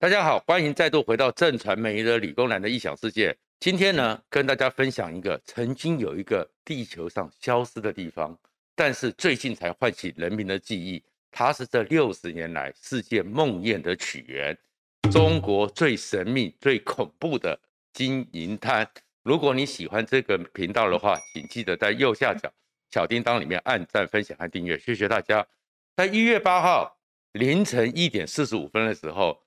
[0.00, 3.36] 大家好，欢迎再度回到正传媒的理工男的异想世界。
[3.58, 8.34] 今天呢，跟大家分享一个曾经有一个地球上消失的地方，
[8.74, 11.04] 但是最近才唤起人民的记忆。
[11.30, 14.56] 它是这六十年来世界梦魇的起源，
[15.12, 17.60] 中国最神秘、最恐怖的
[17.92, 18.88] 金银滩。
[19.22, 22.50] 如果你喜欢这个频道的话，请记得在右下角
[22.90, 25.46] 小叮当里面按赞、分享和订阅，谢谢大家。
[25.94, 26.98] 在一月八号
[27.32, 29.38] 凌晨一点四十五分的时候。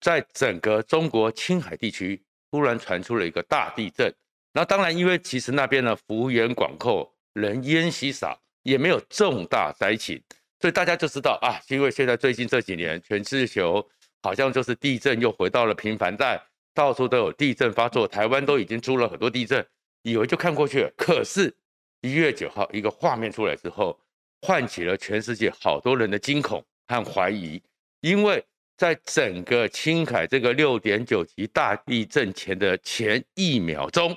[0.00, 2.20] 在整个中国青海地区
[2.50, 4.12] 突然传出了一个大地震，
[4.52, 10.20] 那当然，因为其实那边呢幅员广阔，人烟稀少，也没有重大灾情，
[10.58, 13.86] 所以大家就知道啊，因为现在最近这几年，全地球
[14.22, 16.42] 好像就是地震又回到了频繁在，
[16.74, 19.64] 到处都有地震发作，台湾都已经出了很多地震，
[20.02, 20.90] 以为就看过去了。
[20.96, 21.54] 可是，
[22.00, 24.00] 一月九号一个画面出来之后，
[24.40, 27.62] 唤起了全世界好多人的惊恐和怀疑，
[28.00, 28.42] 因为。
[28.80, 34.16] 在整个青海这个六点九级大地震前的前一秒钟，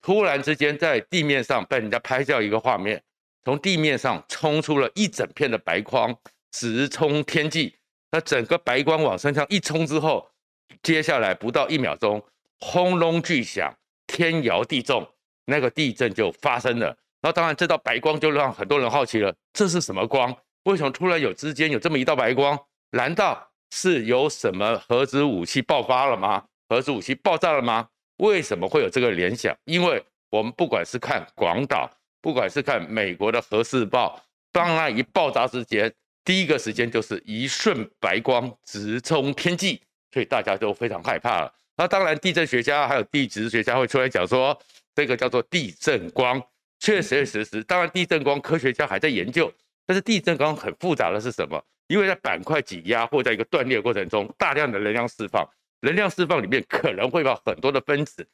[0.00, 3.02] 突然之间在地面上被人家拍掉一个画面，
[3.44, 6.16] 从地面上冲出了一整片的白光，
[6.52, 7.74] 直冲天际。
[8.12, 10.30] 那整个白光往身上一冲之后，
[10.80, 12.24] 接下来不到一秒钟，
[12.60, 13.76] 轰隆巨响，
[14.06, 15.04] 天摇地动，
[15.46, 16.96] 那个地震就发生了。
[17.20, 20.32] 那当然，这道白光就让很多人好奇了：这是什么光？
[20.66, 22.56] 为什么突然有之间有这么一道白光？
[22.92, 23.47] 难道？
[23.70, 26.44] 是有什么核子武器爆发了吗？
[26.68, 27.88] 核子武器爆炸了吗？
[28.18, 29.56] 为什么会有这个联想？
[29.64, 34.20] 因为我们不管是看广岛，不管是看美国的核试爆，
[34.52, 35.92] 当那一爆炸之间，
[36.24, 39.80] 第一个时间就是一瞬白光直冲天际，
[40.12, 41.52] 所以大家都非常害怕了。
[41.76, 44.58] 那当然，地震学家还有地质学家会出来讲说，
[44.94, 46.42] 这个叫做地震光，
[46.80, 47.62] 确实实实。
[47.62, 49.50] 当然，地震光科学家还在研究，
[49.86, 51.64] 但是地震光很复杂的是什么？
[51.88, 55.44] 因为在板块挤压或在一个断裂过程中，大量的能量释放，
[55.80, 58.26] 能量释放里面可能会把很多的分子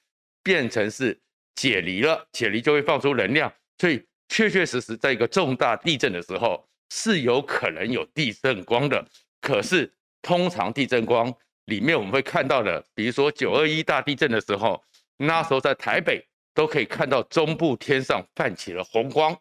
[0.43, 1.19] 变成是
[1.55, 9.07] 解离了，解离就会放出能量，所以确确实实在一个重大地震的时候是有可能有地震光的。
[9.41, 11.33] 可是通常地震光
[11.67, 14.83] 里面我们会看到的，比如说九二一大地震的时候，
[15.17, 19.37] 那时候在台北都可以看到中部天上泛起了红光，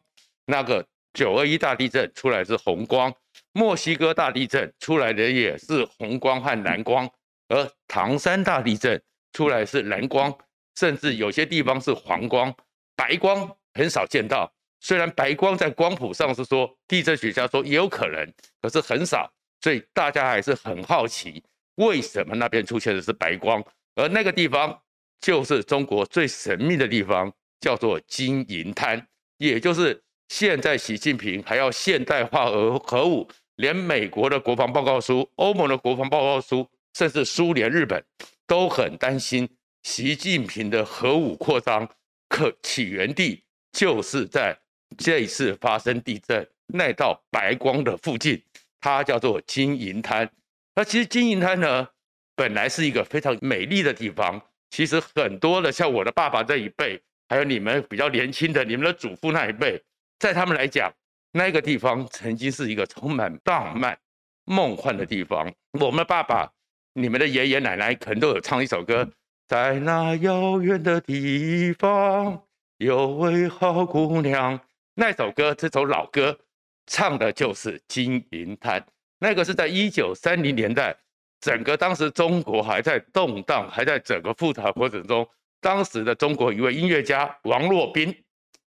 [0.46, 3.12] 那个九二一大地震出来是红光。
[3.54, 7.10] 墨西哥大地震出来的也是红光和蓝光，
[7.48, 10.36] 而唐山大地震出来是蓝光，
[10.76, 12.54] 甚至有些地方是黄光，
[12.96, 14.52] 白光很少见到。
[14.80, 19.32] 虽然白光在光谱上是说地震学家说也有可能，可是很少，
[19.62, 21.42] 所以大家还是很好奇
[21.76, 23.64] 为什么那边出现的是白光，
[23.96, 24.78] 而那个地方
[25.22, 27.32] 就是中国最神秘的地方，
[27.62, 33.30] 叫做金银滩，也就是现在习近平还要现代化核核武。
[33.58, 38.04] 连美国的国防报告书、欧盟的国防报告书，甚至苏联、日本
[38.48, 39.48] 都很担心
[39.84, 41.88] 习近平的核武扩张，
[42.28, 44.58] 可起源地就是在
[44.98, 48.42] 这一次发生地震那道白光的附近，
[48.80, 50.30] 它叫做金银滩。
[50.76, 51.88] 那其实金银滩呢，
[52.36, 54.42] 本来是一个非常美丽的地方。
[54.72, 57.00] 其实很多的像我的爸爸这一辈，
[57.30, 59.80] 还有你们比较年轻的，你们的祖父那一辈，
[60.18, 60.92] 在他们来讲。
[61.36, 63.98] 那个地方曾经是一个充满浪漫、
[64.46, 65.52] 梦幻的地方。
[65.72, 66.48] 我们的爸爸、
[66.94, 69.10] 你们的爷爷奶奶可能都有唱一首歌，
[69.48, 72.40] 在那遥远的地方
[72.78, 74.60] 有位好姑娘。
[74.94, 76.38] 那首歌，这首老歌，
[76.86, 78.86] 唱的就是金银滩。
[79.18, 80.96] 那个是在一九三零年代，
[81.40, 85.28] 整个当时中国还在动荡，还在整个复杂过程中。
[85.60, 88.16] 当时的中国一位音乐家王洛宾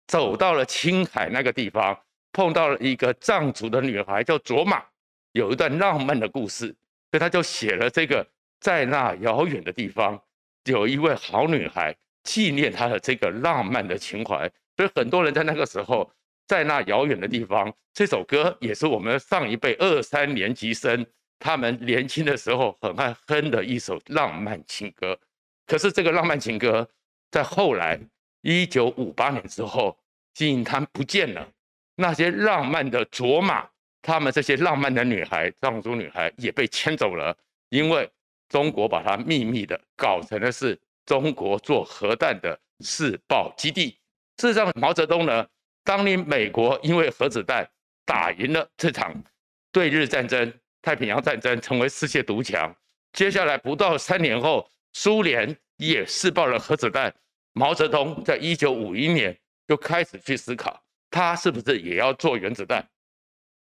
[0.07, 1.99] 走到了青海那个地方。
[2.35, 4.83] 碰到了一个藏族的女孩叫卓玛，
[5.33, 6.67] 有一段浪漫的故事，
[7.11, 8.27] 所以他就写了这个，
[8.59, 10.21] 在那遥远的地方，
[10.65, 11.95] 有一位好女孩，
[12.25, 14.51] 纪念她的这个浪漫的情怀。
[14.77, 16.11] 所以很多人在那个时候，
[16.49, 21.07] 在那遥远的地方，这首歌也是我们上一辈二三年级生
[21.39, 25.17] 他们年轻的时候很爱哼的一首浪漫情歌。
[25.67, 26.89] 可是这个浪漫情歌
[27.31, 28.01] 在后来
[28.41, 29.97] 一九五八年之后，
[30.35, 31.49] 金银滩不见了。
[31.97, 33.67] 那些浪漫的卓玛，
[34.03, 37.37] 他们这些浪漫的女孩，藏族女孩也被牵走了，
[37.69, 38.11] 因为
[38.49, 43.97] 中国把它秘密的搞成了是中国做核弹的试爆基地。
[44.39, 45.47] 事实上，毛泽东呢，
[45.85, 47.69] 当年美国因为核子弹
[48.05, 49.15] 打赢了这场
[49.71, 50.53] 对日战争、
[50.83, 52.75] 太平洋战争，成为世界独强。
[53.13, 57.15] 接下来不到三年后，苏联也试爆了核子弹。
[57.53, 59.39] 毛泽东在一九五一年
[59.69, 60.84] 就开始去思考。
[61.15, 62.85] 他是不是也要做原子弹？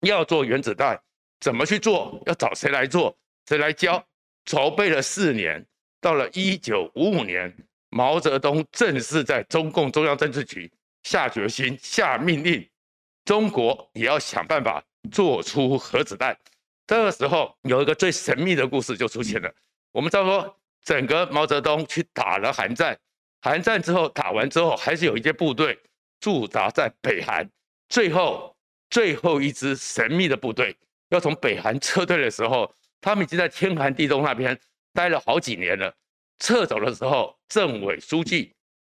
[0.01, 1.01] 要做原子弹，
[1.39, 2.21] 怎么去做？
[2.25, 3.17] 要找谁来做？
[3.45, 4.05] 谁来教？
[4.43, 5.65] 筹备了四年，
[6.01, 7.55] 到了一九五五年，
[7.89, 10.69] 毛泽东正式在中共中央政治局
[11.03, 12.69] 下决心、下命令，
[13.23, 16.37] 中国也要想办法做出核子弹。
[16.85, 19.49] 这个时候，有一个最神秘的故事就出现了。
[19.93, 22.99] 我们知道说，整个毛泽东去打了韩战，
[23.39, 25.79] 韩战之后打完之后，还是有一些部队
[26.19, 27.49] 驻扎在北韩，
[27.89, 28.55] 最后
[28.89, 30.75] 最后一支神秘的部队
[31.09, 32.73] 要从北韩撤退的时候。
[32.99, 34.59] 他们已经在天寒地冻那边
[34.91, 35.93] 待了好几年了。
[36.39, 38.51] 撤走的时候，政委书记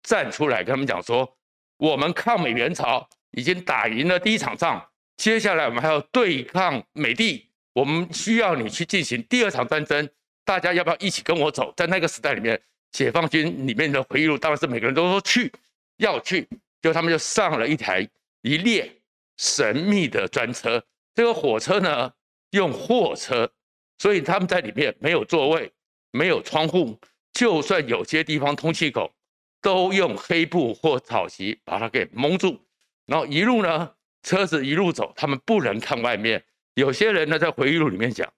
[0.04, 1.38] 站出来跟他们讲说
[1.78, 4.82] ：“我们抗美援朝已经打赢了第一场仗，
[5.18, 10.10] 接下来我们还要对抗美帝，我们需要你去进行第二场战争。
[10.46, 12.60] 大家要不要一起跟我走？”在那个时代里面，
[12.94, 15.52] 解放军里面的回忆录当然是每个人都说去，
[15.98, 16.48] 要去，
[16.82, 18.08] 就他们就上了一台
[18.42, 19.02] 一列
[19.38, 20.84] 神秘的专车。
[21.14, 22.14] 这个火车呢，
[22.52, 23.52] 用货车。
[23.98, 25.70] 所以他们在里面没有座位，
[26.12, 26.98] 没有窗户，
[27.34, 29.14] 就算有些地方通气口，
[29.62, 32.66] 都用黑布或草席把它给蒙住。
[33.08, 33.94] 然后一路呢，
[34.24, 36.42] 车子一路走，他们不能看外面。
[36.76, 38.32] 有些人呢，在回忆录里面讲，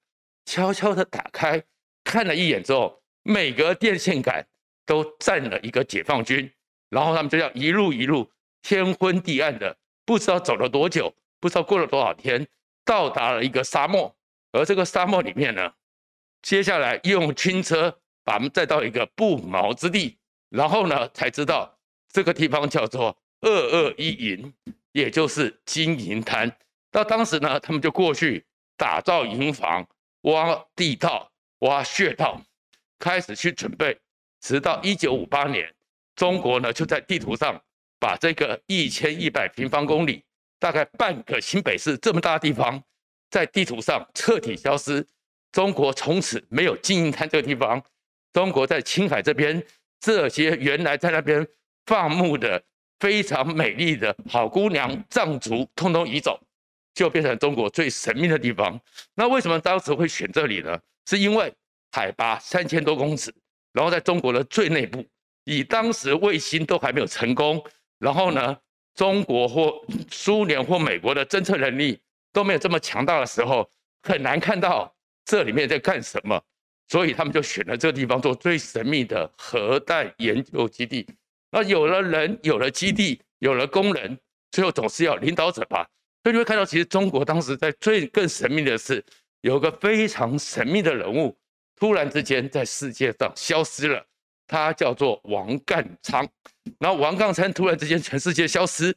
[0.45, 1.63] 悄悄地打开
[2.03, 4.47] 看了一眼之后，每个电线杆
[4.83, 6.51] 都站了一个解放军。
[6.91, 8.29] 然后他们就这样一路一路
[8.61, 12.47] 天昏地暗的，不知道走了多久，不知道过了多少天，
[12.85, 14.15] 到达了一个沙漠。
[14.51, 15.73] 而这个沙漠里面呢，
[16.41, 17.89] 接下来用军车
[18.23, 20.17] 把他们带到一个不毛之地，
[20.49, 21.73] 然后呢，才知道
[22.09, 24.53] 这个地方叫做二二一营，
[24.91, 26.53] 也就是金银滩。
[26.91, 28.45] 到当时呢，他们就过去
[28.75, 29.87] 打造营房、
[30.23, 32.41] 挖地道、挖穴道，
[32.99, 33.97] 开始去准备。
[34.41, 35.73] 直到一九五八年，
[36.15, 37.59] 中国呢就在地图上
[37.99, 40.23] 把这个一千一百平方公里，
[40.59, 42.81] 大概半个新北市这么大地方。
[43.29, 45.07] 在地图上彻底消失，
[45.53, 47.81] 中国从此没有金银滩这个地方。
[48.33, 49.63] 中国在青海这边，
[50.01, 51.47] 这些原来在那边
[51.85, 52.61] 放牧的
[52.99, 56.37] 非常美丽的好姑娘藏族，通通移走，
[56.93, 58.77] 就变成中国最神秘的地方。
[59.15, 60.77] 那为什么当时会选这里呢？
[61.05, 61.53] 是因为
[61.93, 63.33] 海拔三千多公尺，
[63.71, 65.05] 然后在中国的最内部，
[65.51, 67.63] 以当时卫星都还没有成功，
[67.99, 68.57] 然后呢，
[68.95, 69.73] 中国或
[70.09, 71.99] 苏联或美国的侦测能力。
[72.33, 73.69] 都没有这么强大的时候，
[74.03, 74.95] 很难看到
[75.25, 76.41] 这里面在干什么，
[76.87, 81.05] 所以他们就选了这个地方做最神秘的核弹研究基地。
[81.51, 84.17] 那有了人，有了基地，有了工人，
[84.49, 85.85] 最后总是要领导者吧。
[86.23, 89.03] 所以你会看到，其实中国当时在最更神秘的是，
[89.41, 91.37] 有个非常神秘的人物，
[91.75, 94.05] 突然之间在世界上消失了，
[94.51, 96.27] 他叫做王淦昌。
[96.77, 98.93] 然后王淦昌突然之间全世界消失，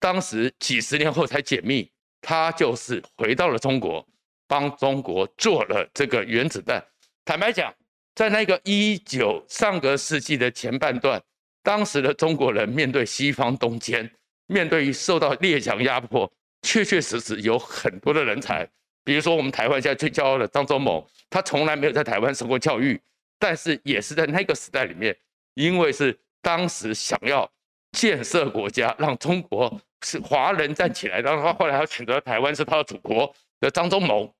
[0.00, 1.88] 当时几十年后才解密。
[2.20, 4.04] 他就是回到了中国，
[4.48, 6.84] 帮中国做了这个原子弹。
[7.24, 7.72] 坦白讲，
[8.16, 11.22] 在那个一九上个世纪的前半段，
[11.62, 14.10] 当时的中国人面对西方东迁，
[14.48, 16.30] 面对于受到列强压迫，
[16.62, 18.68] 确确实实有很多的人才。
[19.04, 23.00] 比如说，我们台湾现在最骄傲的张忠谋，他从来没有在台湾受过教育，
[23.38, 25.16] 但是也是在那个时代里面，
[25.54, 27.50] 因为是当时想要
[27.92, 29.80] 建设国家，让中国。
[30.02, 34.32] 是华人站起来，然后他后来他选择台湾是他的祖国的张忠谋，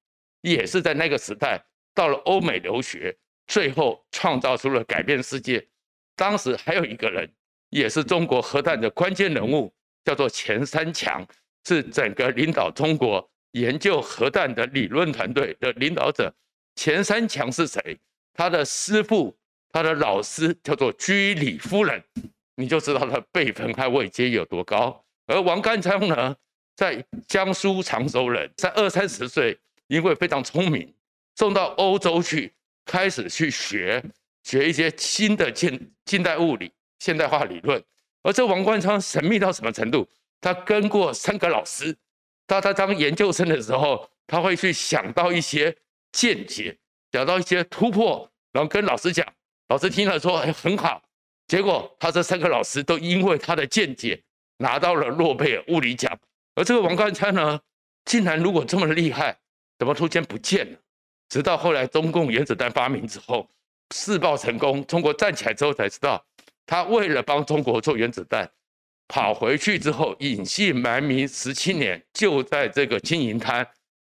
[0.43, 1.61] 也是在那个时代
[1.93, 3.12] 到了欧美留学，
[3.49, 5.67] 最后创造出了改变世界。
[6.14, 7.28] 当时还有一个人，
[7.71, 9.75] 也是中国核弹的关键人物，
[10.05, 11.26] 叫做钱三强，
[11.67, 16.33] 是整个领导中国研究核弹的理论团队的领导者。
[16.76, 17.99] 钱三强是谁？
[18.38, 19.37] 他的师傅，
[19.73, 22.00] 他的老师叫做居里夫人，
[22.54, 25.04] 你就知道他辈分和位阶有多高。
[25.26, 26.37] 而王淦昌呢，
[26.76, 30.95] 在江苏常州人，在二三十岁，因为非常聪明，
[31.35, 32.52] 送到欧洲去，
[32.85, 34.00] 开始去学
[34.45, 37.83] 学一些新的近近代物理、现代化理论。
[38.23, 40.09] 而这王淦昌神秘到什么程度？
[40.40, 41.97] 他跟过三个老师，
[42.47, 45.76] 他他当研究生的时候，他会去想到一些
[46.12, 46.78] 见解，
[47.11, 49.26] 想到一些突破，然后跟老师讲，
[49.69, 51.02] 老师听了说，哎，很好。
[51.47, 54.23] 结果他这三个老师都因为他的见解。
[54.61, 56.19] 拿到了诺贝尔物理奖，
[56.57, 57.61] 而这个王淦昌呢，
[58.05, 59.38] 竟然如果这么厉害，
[59.78, 60.76] 怎么突然不见了？
[61.28, 63.49] 直到后来中共原子弹发明之后，
[63.95, 66.26] 试爆成功，中国站起来之后才知道，
[66.67, 68.50] 他为了帮中国做原子弹，
[69.07, 73.64] 跑回去之后隐姓埋名十七年，就在这个金银滩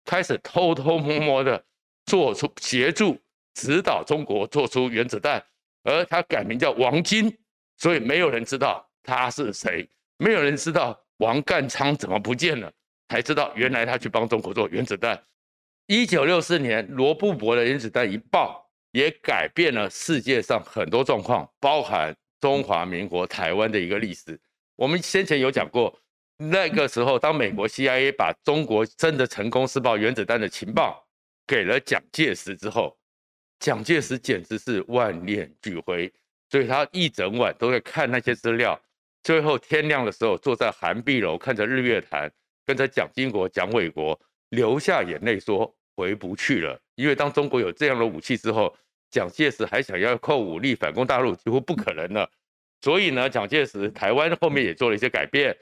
[0.06, 1.62] 开始偷偷摸摸的
[2.06, 3.20] 做出协助
[3.58, 5.44] 指导中国做出原子弹，
[5.82, 7.36] 而他改名叫王金，
[7.76, 9.88] 所以没有人知道他是谁。
[10.18, 12.72] 没有人知道王淦昌怎么不见了，
[13.08, 15.20] 才知道原来他去帮中国做原子弹。
[15.88, 24.38] 一九六四年罗布泊的原子弹一爆，也改变了世界上很多状况，包含中华民国台湾的一个历史。
[24.76, 25.98] 我们先前有讲过，
[26.36, 31.04] 那个时候当美国 CIA 把中国真的成功试爆原子弹的情报
[31.46, 32.97] 给了蒋介石之后，
[33.58, 36.12] 蒋介石简直是万念俱灰，
[36.50, 38.80] 所以他一整晚都在看那些资料。
[39.22, 42.30] 最后天亮的时候，坐在涵碧楼看着日月潭，
[42.64, 44.18] 跟着蒋经国、蒋纬国
[44.50, 46.80] 流下眼泪说回不去了。
[46.94, 48.74] 因为当中国有这样的武器之后，
[49.10, 52.30] 蒋介石还想要靠武力反攻大陆，几乎不可能了。
[52.80, 55.56] 所以呢，蒋介石台湾后面也做了一些改变，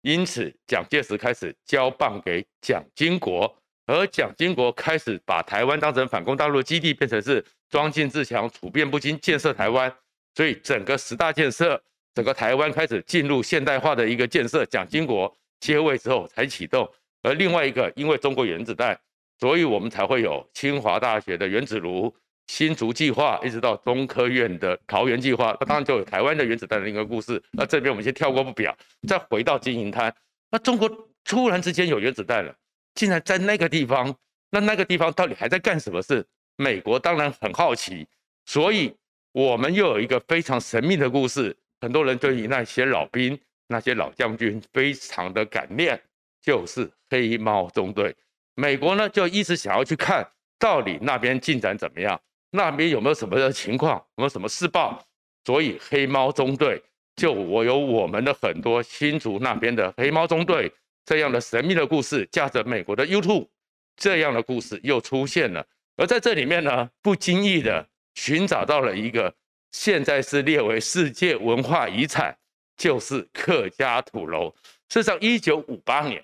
[0.00, 9.92] 因此蒋介石开始交棒给蒋经国，而蒋经国开始把台湾当成反攻大陆的基地，变成是装进自强、处变不惊建设台湾。
[10.34, 11.82] 所以整个十大建设。
[12.14, 16.86] 整个台湾开始进入现代化的一个建设，蒋经国接位之后才启动。
[17.22, 18.94] 而另外一个，因为中国原子弹，
[19.40, 22.14] 所以我们才会有清华大学的原子炉、
[22.48, 25.56] 新竹计划，一直到中科院的桃园计划。
[25.58, 27.42] 那当然就有台湾的原子弹的一个故事。
[27.52, 28.76] 那这边我们先跳过不表，
[29.08, 30.14] 再回到金银滩。
[30.50, 30.86] 那中国
[31.24, 32.54] 突然之间有原子弹了，
[32.94, 34.14] 竟然在那个地方，
[34.50, 36.26] 那那个地方到底还在干什么事？
[36.56, 38.06] 美国当然很好奇，
[38.44, 38.94] 所以
[39.32, 41.56] 我们又有一个非常神秘的故事。
[41.80, 46.00] 很多人对于那些老兵、那些老将军非常的感念，
[46.40, 48.14] 就是黑猫中队。
[48.54, 52.20] 美国呢就一直想要去看到底那边进展怎么样，
[52.50, 55.02] 那边有没有什么的情况，有没有什么事报。
[55.44, 56.80] 所以黑猫中队
[57.16, 60.72] 就我有我们的很多新竹那边的黑猫中队
[61.04, 63.48] 这样的神秘的故事，驾着美国的 YouTube，
[63.96, 65.66] 这样的故事又出现了。
[65.96, 69.34] 而在这里面呢，不经意的寻找到了一个。
[69.72, 72.36] 现在是列为世界文化遗产，
[72.76, 74.54] 就是客家土楼。
[74.90, 76.22] 事实上，一九五八年，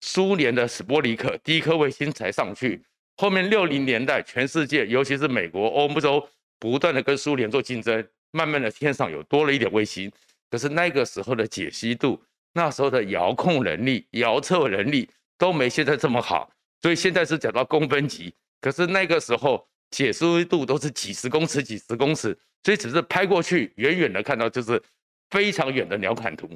[0.00, 2.82] 苏联的史波里克第一颗卫星才上去。
[3.18, 6.26] 后面六零年代，全世界，尤其是美国、欧洲，
[6.58, 10.10] 不断的跟苏联做竞争，慢慢的天上有多了一点卫星。
[10.50, 12.18] 可是那个时候的解析度，
[12.56, 16.50] 那时候的遥控能力、遥测能力都没现在这么好。
[16.80, 18.32] 所以现在是讲到公分级，
[18.62, 22.36] 可是那个时候解析度都是几十公尺、几十公尺。
[22.64, 24.82] 所以只是拍过去，远远的看到就是
[25.30, 26.48] 非常远的鸟瞰图。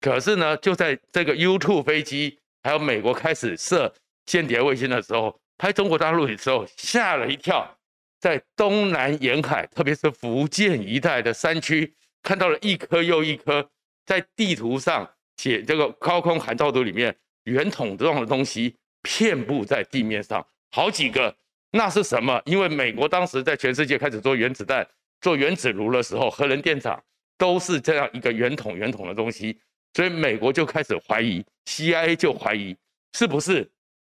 [0.00, 3.92] 可是呢，就在这个 U2 飞机还有美国开始射
[4.26, 7.66] 间谍卫星的时候，拍中国大陆的时候吓了一跳。
[8.20, 13.70] 在东南沿海，特别是福建一带的山区，看到了一颗又一颗，
[14.04, 17.14] 在地图上写这个高空涵照图里面
[17.44, 21.34] 圆筒状的东西遍布在地面上，好几个。
[21.72, 22.40] 那是什么？
[22.46, 24.86] 因为美国当时在全世界开始做原子弹。
[25.22, 27.02] 做原子炉的时候，核能电厂
[27.38, 29.58] 都是这样一个圆筒圆筒的东西，
[29.94, 32.76] 所以美国就开始怀疑，CIA 就怀疑
[33.14, 33.68] 是不是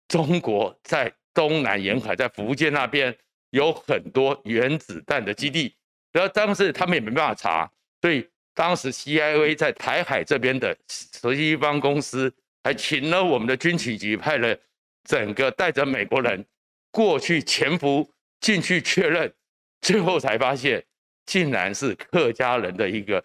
[0.08, 3.16] 中国在东南沿海，在福建那边
[3.50, 5.74] 有很多原子弹的基地。
[6.12, 7.70] 然后当时他们也没办法查，
[8.02, 12.32] 所以当时 CIA 在台海这边的西方公司
[12.64, 14.58] 还请了我们的军情局，派了
[15.04, 16.44] 整个带着美国人
[16.90, 18.10] 过去潜伏
[18.40, 19.32] 进去确认，
[19.80, 20.84] 最后才发现。
[21.26, 23.20] 竟然是客家人的一个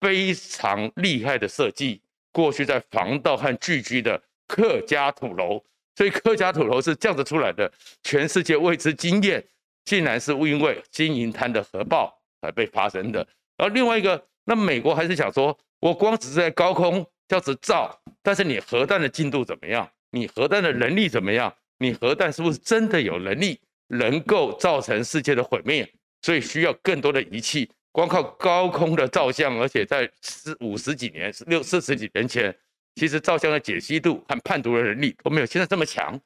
[0.00, 5.60] 非常厉害的设计，过去在防盗和聚居的客家土楼，
[5.96, 7.68] 所以客家土楼是这样子出来的，
[8.04, 9.44] 全世界为之惊艳，
[9.84, 13.26] 竟然是因为金银滩的核爆而被发生的。
[13.56, 19.88] 而另外一个，那美国还是想说，我光只是在高空这样子照，但是你核弹的进度怎么样？
[20.10, 21.54] 你核弹的能力怎么样？
[21.78, 25.88] 你核弹是不是真的有能力能够造成世界的毁灭？
[26.22, 32.54] 所以需要更多的仪器，光靠高空的照相，而且在四五十几年、六四十几年前，
[32.96, 36.20] 其实照相的解析度和判读的能力都没有现在这么强。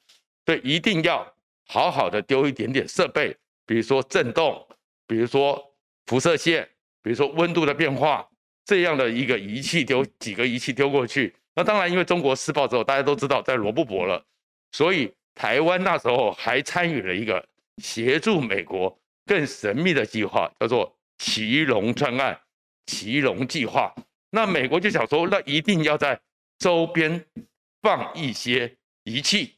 [0.47, 1.27] 所以一定要
[1.69, 4.67] 好好的丢一点点设备，比如说震动，
[5.07, 5.63] 比如说
[6.07, 6.69] 辐射线，
[7.05, 8.27] 比如说温度的变化，
[8.65, 11.33] 这样的一个仪器丢几个仪器丢过去。
[11.55, 14.25] 那当然，因为中国试爆之后，大家都知道在罗布泊了，
[14.73, 17.47] 所以台湾那时候还参与了一个
[17.77, 18.99] 协助美国。
[19.27, 22.39] 更神秘的计划叫做“奇龙专案”、
[22.87, 23.95] “奇龙计划”。
[24.31, 26.21] 那美国就想说，那一定要在
[26.59, 27.25] 周边
[27.81, 29.55] 放一些仪器，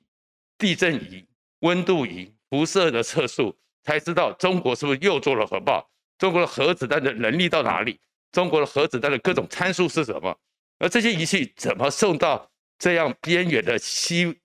[0.59, 1.25] 地震仪、
[1.61, 7.99] 温度仪、辐射的测速，才知道中国是不是又做了核爆，中国的核子弹的能力到哪里，
[8.33, 10.37] 中国的核子弹的各种参数是什么？
[10.79, 14.37] 而这些仪器怎么送到这样边远的西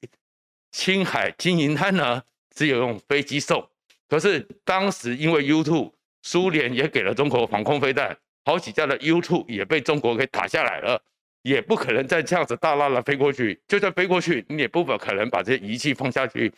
[0.71, 2.23] 青海金银滩呢？
[2.55, 3.65] 只有用飞机送。
[4.09, 11.01] 可是当时因为 U2，苏联也给了中国防空飞弹，好几架的 U2 也被中国给打下来了，
[11.43, 13.61] 也不可能再这样子大喇喇飞过去。
[13.67, 16.51] 就算飞过去，你也不可能把这些仪器放下去。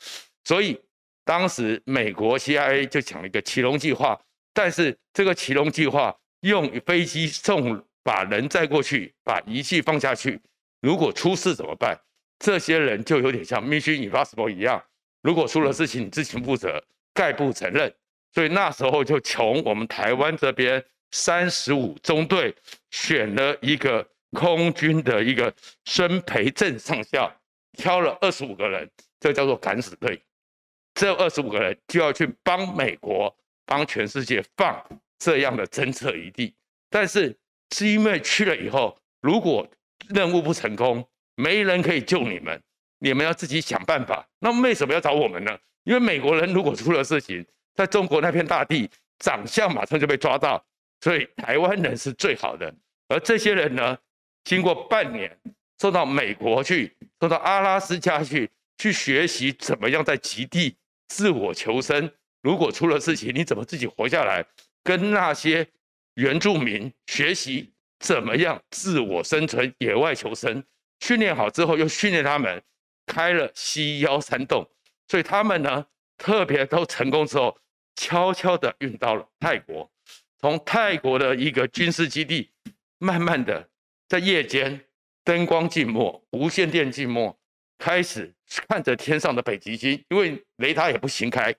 [0.43, 0.79] 所以
[1.23, 4.19] 当时美国 CIA 就讲了一个“奇龙计划”，
[4.53, 10.39] 但是这个奇龙计划用飞机送把人载过去，把仪器放下去，
[10.81, 11.97] 如果出事怎么办？
[12.39, 14.83] 这些人就有点像 Mission Impossible 一样，
[15.21, 16.83] 如果出了事情，你自行负责，
[17.13, 17.93] 概不承认。
[18.33, 22.53] 所以那时候就从我们台湾这边三十五中队
[22.91, 25.53] 选了一个空军的一个
[25.85, 27.33] 孙培正上校，
[27.77, 30.21] 挑了二十五个人，这叫做敢死队。
[30.95, 33.33] 这二十五个人就要去帮美国。
[33.65, 34.83] 帮全世界放
[35.19, 36.53] 这样的侦测余地，
[36.89, 37.35] 但是
[37.71, 39.67] 是因为去了以后，如果
[40.09, 42.61] 任务不成功，没人可以救你们，
[42.99, 44.27] 你们要自己想办法。
[44.39, 45.57] 那为什么要找我们呢？
[45.83, 48.89] 因为美国人如果出了事情，在中国那片大地，
[49.19, 50.63] 长相马上就被抓到，
[51.01, 52.73] 所以台湾人是最好的。
[53.07, 53.97] 而这些人呢，
[54.43, 55.37] 经过半年
[55.77, 60.75] 送到美国去，送到阿拉斯加去，去学习怎么样在极地
[61.07, 62.11] 自我求生。
[62.43, 64.45] 如果出了事情，你怎么自己活下来？
[64.83, 65.65] 跟那些
[66.15, 70.61] 原住民学习怎么样自我生存、野外求生，
[70.99, 72.61] 训练好之后，又训练他们
[73.05, 74.69] 开了西幺三洞，
[75.07, 75.85] 所以他们呢，
[76.17, 77.57] 特别都成功之后，
[77.95, 79.89] 悄悄地运到了泰国，
[80.41, 82.51] 从泰国的一个军事基地，
[82.97, 83.69] 慢慢的
[84.09, 84.79] 在夜间
[85.23, 87.39] 灯光静默、无线电静默。
[87.77, 88.33] 开始
[88.67, 91.53] 看着天上的北极星，因为雷达也不行开，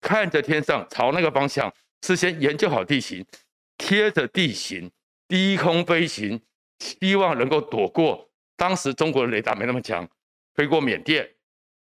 [0.00, 3.24] 看着天上朝那个方向，事先研究好地形，
[3.78, 4.90] 贴着地形
[5.28, 6.40] 低空飞行，
[6.78, 10.06] 希望能够躲过当时中国的雷达没那么强，
[10.54, 11.28] 飞过缅甸，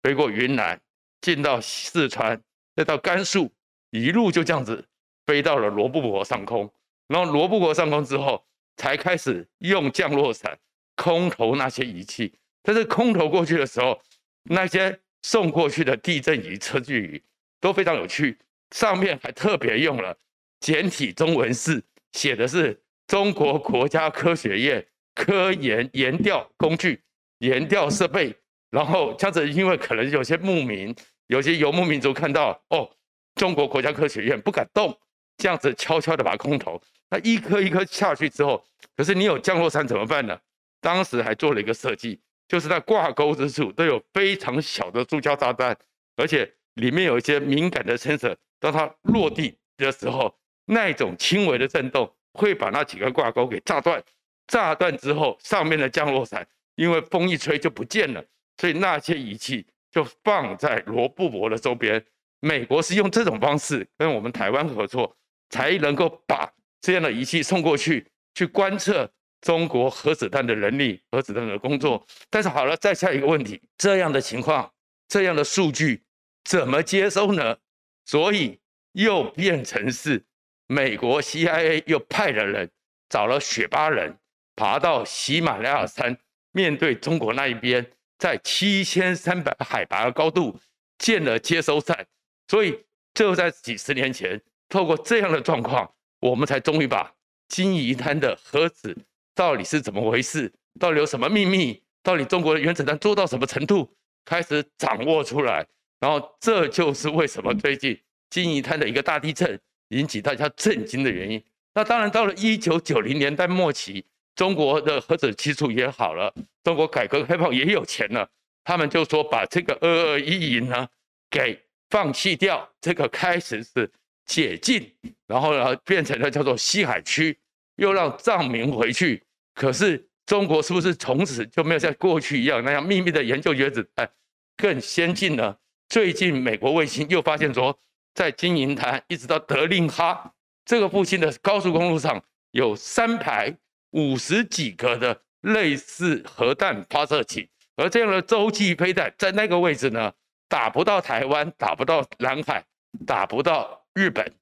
[0.03, 0.81] 飞过云南，
[1.21, 2.41] 进到四川，
[2.75, 3.53] 再到甘肃，
[3.91, 4.87] 一路就这样子
[5.27, 6.73] 飞到了罗布泊上空，
[7.09, 8.45] 然后罗布泊上空之后，
[8.77, 10.59] 才开始用降落伞
[10.97, 12.33] 空投那些仪器。
[12.65, 14.01] 但是空投过去的时候，
[14.45, 17.23] 那些送过去的地震仪、测距仪
[17.61, 18.39] 都非常有趣，
[18.71, 20.17] 上面还特别用了
[20.61, 27.01] 简体中文字，写的是中国国家科学院科研研调工具、
[27.41, 28.35] 研调设备。
[28.71, 30.93] 然后这样子，因为可能有些牧民、
[31.27, 32.91] 有些游牧民族看到哦，
[33.35, 34.99] 中国国家科学院不敢动，
[35.37, 38.65] 这样子悄悄的把空投，那一颗一颗下去之后，
[38.97, 40.37] 可是你有降落伞怎么办呢？
[40.81, 42.21] 当时还做了一个设计。
[42.47, 45.77] 就是在挂钩之处都有非常小的塑胶炸弹，
[46.17, 50.35] 而且里面有一些敏感的 sensor，当它落地的时候，
[50.67, 54.03] 那种轻微的震动会把那几个挂钩给炸断。
[54.47, 58.23] 炸断之后，上面的降落伞因为风一吹就不见了，
[58.59, 62.05] 所以那些仪器就放在罗布泊的周边。
[62.41, 65.17] 美国是用这种方式跟我们台湾合作，
[65.49, 66.53] 才能够把
[66.83, 69.11] 这样的仪器送过去去观测。
[69.45, 74.73] 中国核子弹的能力，核子弹的工作，但是好了，再下一个问题，这样的情况，
[75.07, 76.03] 这样的数据
[76.45, 77.59] 怎么接收呢？
[78.07, 78.59] 所以
[78.93, 80.25] 又变成是
[80.67, 82.71] 美国 CIA 又派了人，
[83.11, 84.17] 找了雪巴人，
[84.57, 86.17] 爬到喜马拉雅山，
[86.53, 87.87] 面对中国那一边，
[88.19, 90.59] 在七千三百海拔的高度
[90.97, 92.07] 建了接收站，
[92.49, 97.13] 所以就在几十年前，透过这样的状况，我们才终于把
[97.47, 98.97] 金银滩的核子。
[99.35, 100.53] 到底是怎么回事？
[100.79, 101.83] 到底有什么秘密？
[102.03, 103.89] 到底中国的原子弹做到什么程度？
[104.25, 105.67] 开始掌握出来，
[106.01, 107.99] 然后这就是为什么最近
[108.31, 111.43] 金银滩的一个大地震引起大家震惊的原因。
[111.75, 118.29] 那当然，到了一九九零年代末期，中国的核子技术也好了，中国改革开放也有钱了，
[118.65, 120.89] 他们就说把这个二二一营呢
[121.31, 123.91] 给放弃掉，这个开始是
[124.25, 124.91] 解禁，
[125.27, 127.39] 然后呢变成了叫做西海区。
[127.77, 129.21] 又让藏民回去，
[129.55, 134.11] 可是中国是不是从此就没有像过去一样那样秘密的研究原子弹
[134.57, 135.57] 更先进呢？
[135.89, 137.79] 最近美国卫星又发现说，
[138.15, 143.57] 在金银滩一直到德令哈这个附近的高速公路上有三排
[143.91, 150.13] 五十几个的类似核弹发射器，而这样的洲际飞弹在那个位置呢，
[150.49, 152.65] 打不到台湾，打不到南海，
[153.07, 154.33] 打不到日本，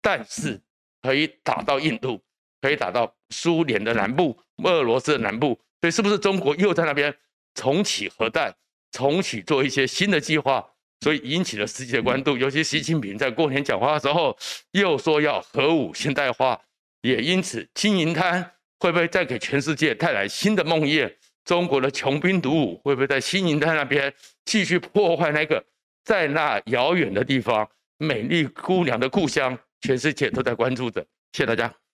[0.00, 0.62] 但是
[1.02, 2.22] 可以打到印度。
[2.62, 7.14] 可以打到苏联的南部、俄罗斯的南部，所以是不是中国又在那边
[7.54, 8.54] 重启核弹、
[8.92, 10.64] 重启做一些新的计划？
[11.00, 12.38] 所以引起了世界的关注。
[12.38, 14.36] 尤其习近平在过年讲话的时候
[14.70, 16.58] 又说要核武现代化，
[17.02, 18.42] 也因此金银滩
[18.80, 21.12] 会不会再给全世界带来新的梦魇？
[21.44, 24.12] 中国的穷兵黩武会不会在金银滩那边
[24.46, 25.62] 继续破坏那个
[26.02, 29.56] 在那遥远的地方美丽姑娘的故乡？
[29.82, 31.00] 全世界都在关注着。
[31.32, 31.85] 谢谢大家。